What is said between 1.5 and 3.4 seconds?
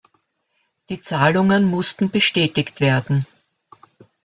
mussten bestätigt werden.